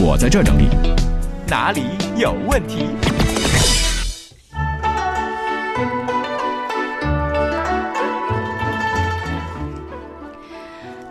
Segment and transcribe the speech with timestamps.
[0.00, 0.68] 我在这整理。
[1.48, 1.82] 哪里
[2.16, 2.86] 有问题？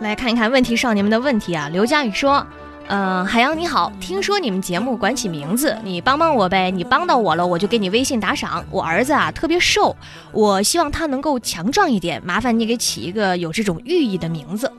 [0.00, 1.68] 来看一看问题少年们的问题啊。
[1.70, 2.46] 刘佳宇说
[2.88, 6.70] ：“嗯、海洋你好，听说你们节目管起名字，你帮帮我呗。
[6.70, 8.64] 你帮到我了，我就给你微信打赏。
[8.70, 9.94] 我儿子啊特别瘦，
[10.32, 14.72] 我希望他能够强壮一点，麻烦你给起一个有这种寓意的名字。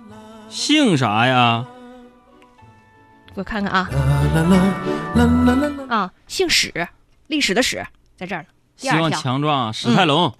[0.49, 1.65] 姓啥呀？
[3.35, 3.89] 我看看啊
[5.87, 6.87] 啊，姓史，
[7.27, 7.85] 历史的史，
[8.17, 8.47] 在这儿呢。
[8.75, 10.33] 希望，强壮，史泰龙。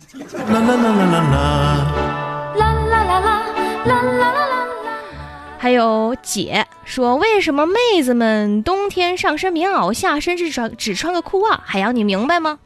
[5.58, 11.60] 还有姐说，为什么妹子们冬天上身棉袄，下身只穿只穿个裤袜？
[11.66, 12.60] 海洋，你明白吗？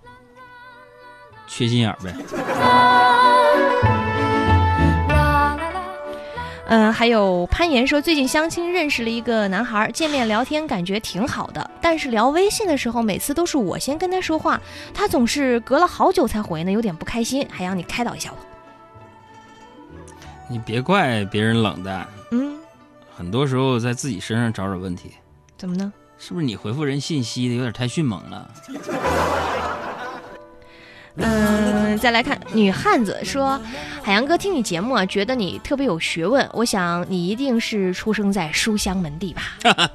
[1.47, 2.13] 缺心眼儿呗。
[6.73, 14.59] 嗯，还有攀岩说，最近相亲认识了一个男孩，见面聊天感觉挺好的，但是聊微信的时候，每次都是我先跟他说话，
[14.91, 17.47] 他总是隔了好久才回呢，有点不开心。
[17.51, 18.37] 还让，你开导一下我。
[20.49, 22.57] 你别怪别人冷淡，嗯，
[23.15, 25.11] 很多时候在自己身上找找问题。
[25.55, 25.93] 怎么呢？
[26.17, 28.49] 是不是你回复人信息的有点太迅猛了？
[31.15, 33.59] 嗯，再来看女汉子说，
[34.01, 39.41] 海洋哥听你节目啊，觉得你特别有学问，我想你一定是出生在书香门第吧？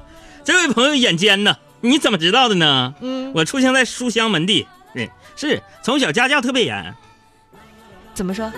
[0.45, 2.93] 这位朋友眼尖呢，你怎么知道的呢？
[3.01, 6.95] 嗯，我出生在书香门第，对，是从小家教特别严。
[8.13, 8.51] 怎么说？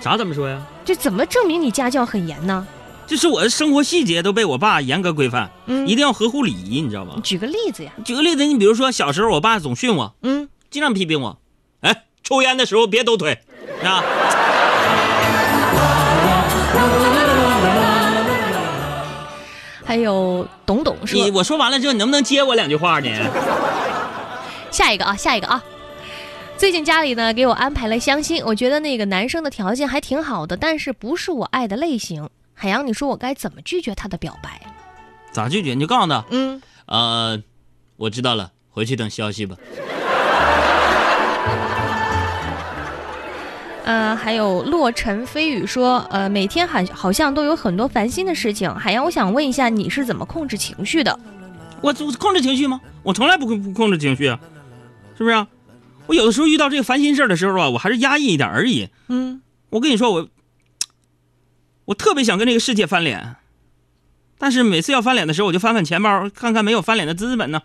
[0.00, 0.62] 啥怎么说呀？
[0.84, 2.66] 这怎么证明你家教很严呢？
[3.06, 7.18] 就是我的生活细节都被我爸严格规范，嗯，一定要合乎礼仪，你知道吧？
[7.22, 7.92] 举个例子呀。
[8.04, 11.38] 举个例子，你比如说小时候我爸总训我，嗯，经常批评我，
[11.80, 13.38] 哎，抽烟的时候别抖腿
[13.82, 14.02] 啊。
[19.84, 23.08] 还有董董你，我说完了之后，你能不能接我两句话呢？
[24.70, 25.62] 下一个啊，下一个啊。
[26.58, 32.28] 最近家里呢给我安排了相亲，我觉得那个男生的条件还挺好的，但是不是我爱的类型。
[32.52, 34.60] 海洋，你说我该怎么拒绝他的表白？
[35.30, 35.74] 咋拒绝？
[35.74, 37.42] 你就告诉他，嗯，呃，
[37.96, 39.56] 我知道了，回去等消息吧。
[43.86, 48.68] 呃，还有落尘飞雨说，呃，每天好好像都有很多烦心的事情。
[48.74, 51.16] 海洋，我想问一下，你是怎么控制情绪的？
[51.80, 52.80] 我我控制情绪吗？
[53.04, 54.40] 我从来不控不控制情绪啊，
[55.16, 55.46] 是不是啊？
[56.08, 58.88] 我有的时候遇到这个烦心事儿的时候啊，我还是压抑一点而已。
[59.06, 60.28] 嗯，我跟你说，我
[61.84, 63.36] 我特别想跟这个世界翻脸，
[64.36, 67.62] 但是每次要翻脸的时候，我就翻翻钱包，看看没有翻脸的资本呢。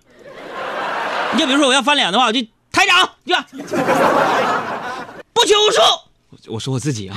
[1.34, 2.40] 你就比如说我要翻脸的话，我就
[2.72, 3.34] 台长，去，
[5.34, 6.11] 不求数。
[6.48, 7.16] 我说我自己啊，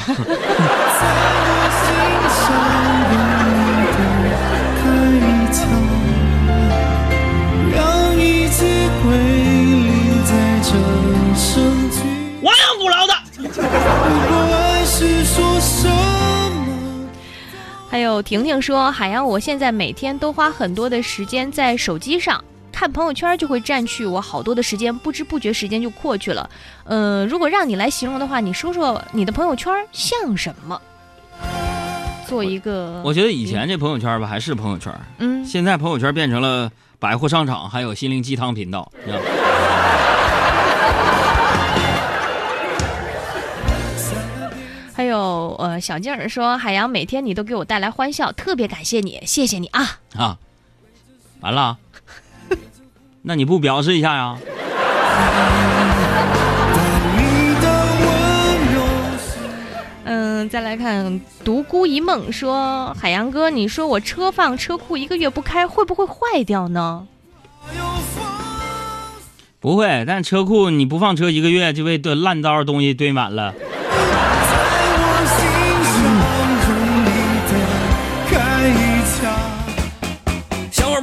[7.73, 8.65] 让一切
[9.03, 10.69] 归零在这
[11.35, 12.01] 声句。
[12.43, 13.15] 亡羊补牢的。
[13.39, 17.09] 如果爱是说什么？
[17.89, 22.45] 还有婷婷说，海洋，我现在每天都花很多的时间在手机上。
[22.75, 26.51] 看朋友圈就会占据我好多的时间，不知不觉时间就过去了。
[26.83, 30.83] 呃，如果让你来形容的话，你说说你的朋友圈像什么？
[32.27, 39.25] 做一个，我觉得以前这朋友圈吧还是朋友圈，嗯，现在朋友圈变成了百货商场，还有心灵鸡汤频道，你知道吗？
[44.93, 50.01] 还有呃，小静儿说，海洋每天你都给我带来欢笑，特别感谢你，谢谢你啊。
[50.17, 50.39] 啊，
[51.41, 51.79] 完了啊，
[53.27, 54.37] 那你不表示一下呀？
[60.05, 67.07] 嗯，再来看独孤一梦说，海洋哥，你说我车放车库一个月不开，会不会坏掉呢？
[69.59, 73.55] 不会，但车库你不放车一个月，就被堆烂糟东西堆满了。